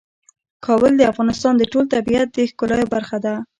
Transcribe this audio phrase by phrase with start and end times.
[0.65, 3.33] کابل د افغانستان د ټول طبیعت د ښکلا یوه برخه ده.